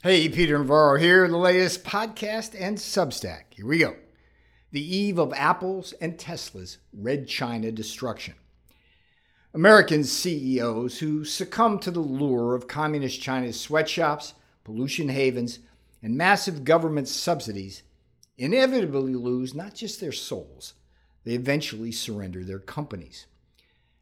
[0.00, 3.46] Hey, Peter Navarro here, the latest podcast and Substack.
[3.50, 3.96] Here we go.
[4.70, 8.34] The eve of Apple's and Tesla's Red China destruction.
[9.52, 15.58] American CEOs who succumb to the lure of Communist China's sweatshops, pollution havens,
[16.00, 17.82] and massive government subsidies
[18.36, 20.74] inevitably lose not just their souls,
[21.24, 23.26] they eventually surrender their companies.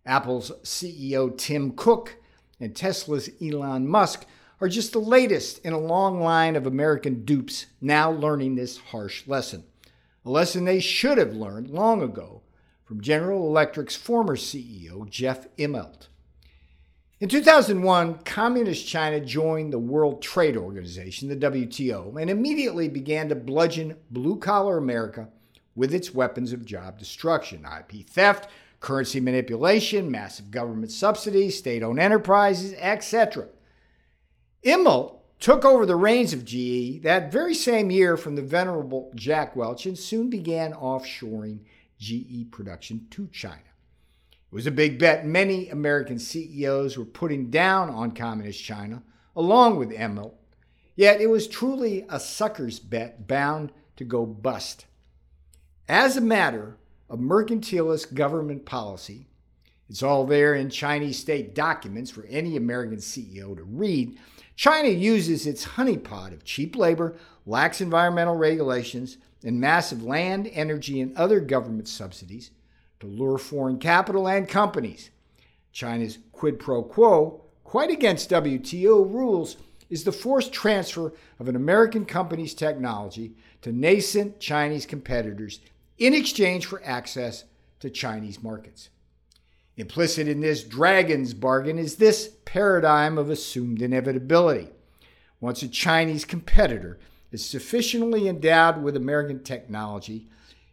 [0.04, 2.16] Apple's CEO Tim Cook
[2.60, 4.26] and Tesla's Elon Musk
[4.60, 9.26] are just the latest in a long line of American dupes now learning this harsh
[9.26, 9.64] lesson.
[10.24, 12.42] A lesson they should have learned long ago
[12.84, 16.08] from General Electric's former CEO, Jeff Immelt.
[17.18, 23.34] In 2001, Communist China joined the World Trade Organization, the WTO, and immediately began to
[23.34, 25.28] bludgeon blue collar America
[25.74, 28.50] with its weapons of job destruction IP theft,
[28.80, 33.46] currency manipulation, massive government subsidies, state owned enterprises, etc.
[34.66, 39.54] Immelt took over the reins of GE that very same year from the venerable Jack
[39.54, 41.60] Welch and soon began offshoring
[42.00, 43.60] GE production to China.
[44.32, 49.04] It was a big bet many American CEOs were putting down on Communist China,
[49.36, 50.34] along with Immelt,
[50.96, 54.86] yet it was truly a sucker's bet bound to go bust.
[55.88, 56.76] As a matter
[57.08, 59.28] of mercantilist government policy,
[59.88, 64.18] it's all there in Chinese state documents for any American CEO to read
[64.56, 71.16] China uses its honeypot of cheap labor, lax environmental regulations, and massive land, energy, and
[71.16, 72.50] other government subsidies
[72.98, 75.10] to lure foreign capital and companies.
[75.72, 79.58] China's quid pro quo, quite against WTO rules,
[79.90, 85.60] is the forced transfer of an American company's technology to nascent Chinese competitors
[85.98, 87.44] in exchange for access
[87.80, 88.88] to Chinese markets.
[89.76, 94.70] Implicit in this dragon's bargain is this paradigm of assumed inevitability.
[95.42, 96.98] Once a Chinese competitor
[97.30, 100.26] is sufficiently endowed with American technology,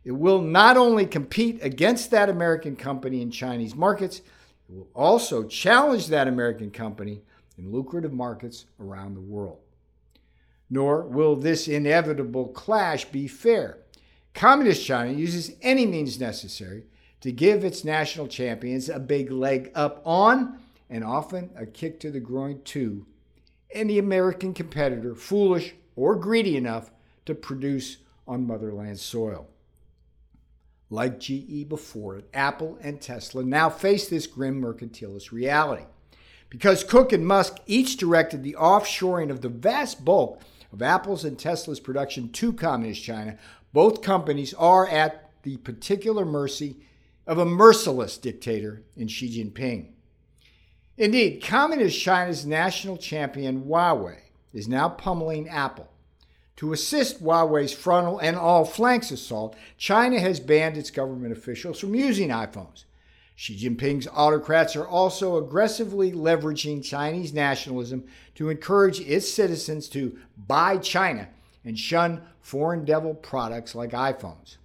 [0.06, 4.20] it will not only compete against that American company in Chinese markets,
[4.70, 7.22] it will also challenge that American company
[7.58, 9.60] in lucrative markets around the world.
[10.70, 13.80] Nor will this inevitable clash be fair.
[14.34, 16.86] Communist China uses any means necessary
[17.20, 22.12] to give its national champions a big leg up on and often a kick to
[22.12, 23.06] the groin too.
[23.74, 26.92] any American competitor foolish or greedy enough
[27.26, 29.48] to produce on motherland soil.
[30.90, 35.86] Like GE before it, Apple and Tesla now face this grim mercantilist reality.
[36.50, 40.42] Because Cook and Musk each directed the offshoring of the vast bulk
[40.72, 43.38] of Apple's and Tesla's production to Communist China,
[43.72, 46.78] both companies are at the particular mercy
[47.26, 49.88] of a merciless dictator in Xi Jinping.
[50.98, 54.18] Indeed, Communist China's national champion Huawei
[54.54, 55.90] is now pummeling Apple.
[56.58, 61.96] To assist Huawei's frontal and all flanks assault, China has banned its government officials from
[61.96, 62.86] using iPhones.
[63.36, 68.04] Xi Jinping's autocrats are also aggressively leveraging Chinese nationalism
[68.36, 71.28] to encourage its citizens to buy China
[71.66, 74.58] and shun foreign devil products like iPhones.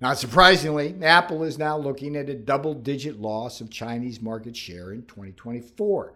[0.00, 4.92] Not surprisingly, Apple is now looking at a double digit loss of Chinese market share
[4.92, 6.12] in 2024.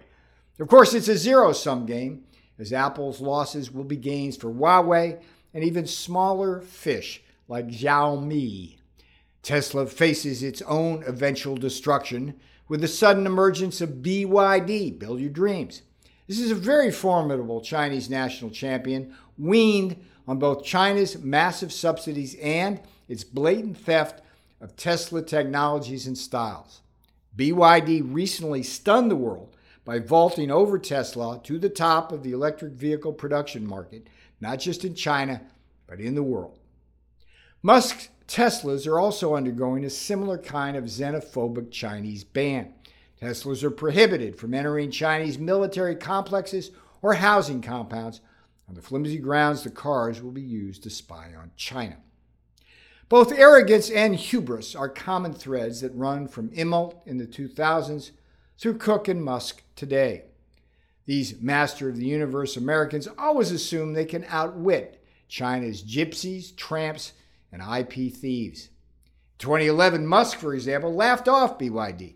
[0.58, 2.24] Of course, it's a zero sum game,
[2.58, 5.22] as Apple's losses will be gains for Huawei
[5.54, 8.76] and even smaller fish like Xiaomi.
[9.42, 12.34] Tesla faces its own eventual destruction
[12.68, 15.80] with the sudden emergence of BYD, Build Your Dreams.
[16.28, 22.80] This is a very formidable Chinese national champion, weaned on both China's massive subsidies and
[23.08, 24.22] its blatant theft
[24.60, 26.80] of Tesla technologies and styles.
[27.36, 32.72] BYD recently stunned the world by vaulting over Tesla to the top of the electric
[32.72, 34.06] vehicle production market,
[34.40, 35.40] not just in China,
[35.86, 36.58] but in the world.
[37.62, 42.72] Musk's Teslas are also undergoing a similar kind of xenophobic Chinese ban.
[43.20, 46.70] Teslas are prohibited from entering Chinese military complexes
[47.02, 48.20] or housing compounds
[48.70, 51.96] on the flimsy grounds the cars will be used to spy on China.
[53.08, 58.12] Both arrogance and hubris are common threads that run from Immelt in the 2000s
[58.56, 60.26] through Cook and Musk today.
[61.04, 67.12] These master of the universe Americans always assume they can outwit China's gypsies, tramps,
[67.50, 68.68] and IP thieves.
[69.40, 72.14] 2011, Musk, for example, laughed off BYD.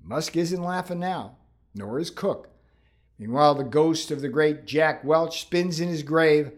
[0.00, 1.38] Musk isn't laughing now,
[1.74, 2.49] nor is Cook.
[3.20, 6.52] Meanwhile, the ghost of the great Jack Welch spins in his grave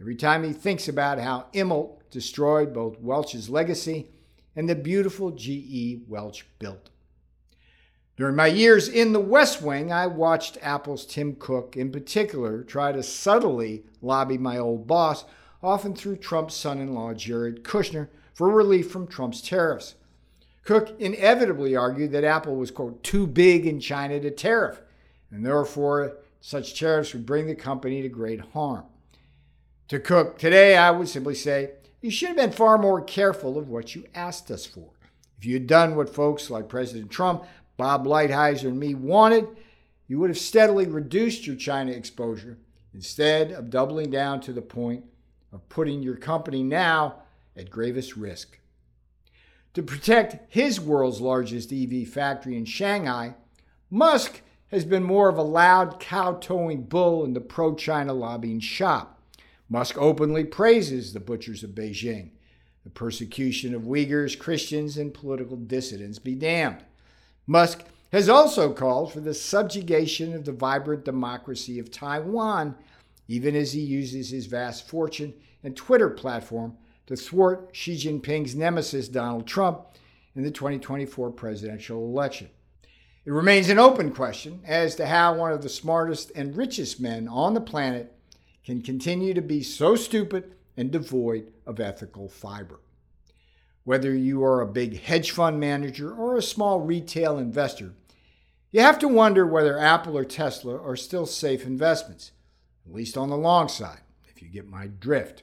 [0.00, 4.08] every time he thinks about how Immelt destroyed both Welch's legacy
[4.56, 6.90] and the beautiful GE Welch built.
[8.16, 12.90] During my years in the West Wing, I watched Apple's Tim Cook, in particular, try
[12.90, 15.24] to subtly lobby my old boss,
[15.62, 19.94] often through Trump's son in law, Jared Kushner, for relief from Trump's tariffs.
[20.64, 24.82] Cook inevitably argued that Apple was, quote, too big in China to tariff,
[25.30, 28.84] and therefore such tariffs would bring the company to great harm.
[29.88, 33.68] To Cook today, I would simply say, you should have been far more careful of
[33.68, 34.90] what you asked us for.
[35.38, 37.44] If you had done what folks like President Trump,
[37.76, 39.48] Bob Lighthizer, and me wanted,
[40.06, 42.58] you would have steadily reduced your China exposure
[42.94, 45.04] instead of doubling down to the point
[45.52, 47.22] of putting your company now
[47.56, 48.58] at gravest risk.
[49.74, 53.34] To protect his world's largest EV factory in Shanghai,
[53.88, 54.40] Musk
[54.70, 59.20] has been more of a loud, kowtowing bull in the pro China lobbying shop.
[59.68, 62.30] Musk openly praises the butchers of Beijing.
[62.84, 66.84] The persecution of Uyghurs, Christians, and political dissidents be damned.
[67.46, 72.74] Musk has also called for the subjugation of the vibrant democracy of Taiwan,
[73.28, 76.76] even as he uses his vast fortune and Twitter platform
[77.06, 79.82] to thwart Xi Jinping's nemesis, Donald Trump,
[80.34, 82.48] in the 2024 presidential election.
[83.26, 87.28] It remains an open question as to how one of the smartest and richest men
[87.28, 88.14] on the planet
[88.64, 92.80] can continue to be so stupid and devoid of ethical fiber.
[93.84, 97.92] Whether you are a big hedge fund manager or a small retail investor,
[98.70, 102.32] you have to wonder whether Apple or Tesla are still safe investments,
[102.86, 105.42] at least on the long side, if you get my drift.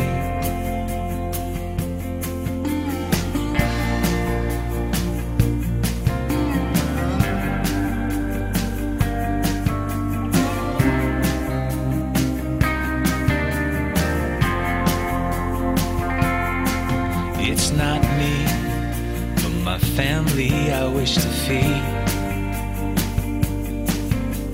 [20.49, 21.83] I wish to feed.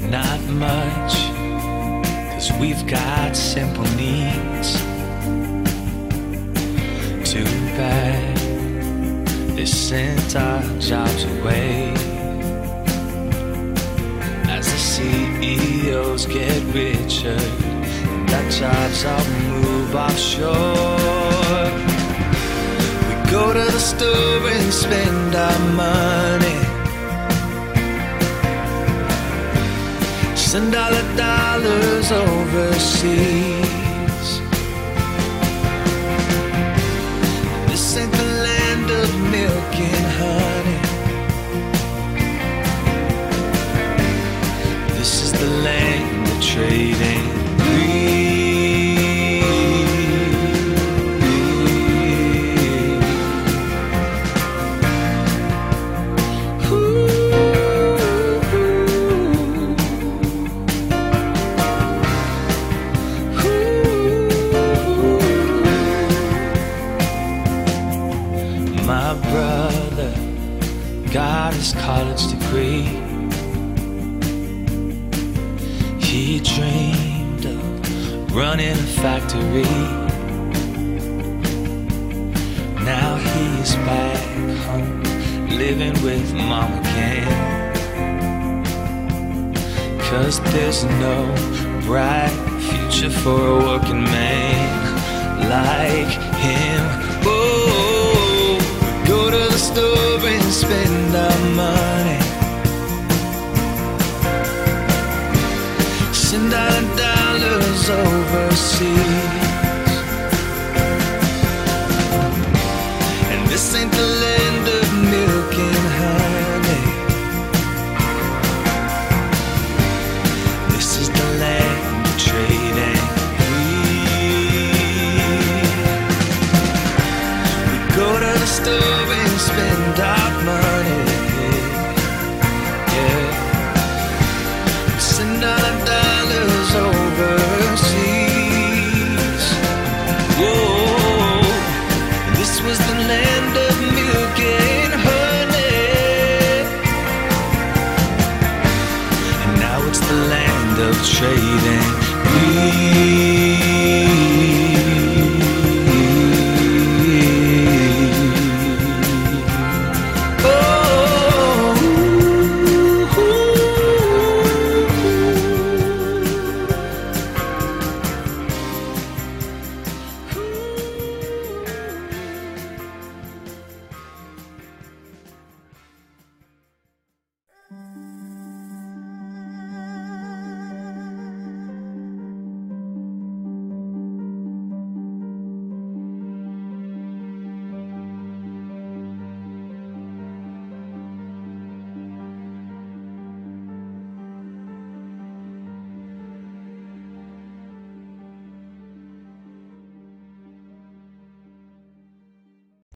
[0.10, 1.15] Not much,
[2.34, 4.82] cause we've got simple needs.
[7.32, 7.46] Too
[7.77, 8.38] bad
[9.56, 11.94] they sent our jobs away.
[14.50, 17.39] As the CEOs get richer,
[18.10, 20.97] and our jobs all move offshore.
[23.29, 26.60] Go to the store and spend our money.
[30.36, 33.62] Send all the dollars overseas.
[37.67, 40.79] This ain't the land of milk and honey.
[44.98, 47.07] This is the land of trade
[71.48, 72.84] got his college degree.
[75.98, 79.63] He dreamed of running a factory.
[82.84, 84.20] Now he's back
[84.66, 85.04] home,
[85.48, 87.32] living with mom again.
[90.10, 91.18] Cause there's no
[91.84, 92.36] bright
[92.68, 96.12] future for a working man like
[96.44, 97.17] him.
[99.58, 102.20] The store and spend our money.
[106.14, 109.47] Send our dollars overseas.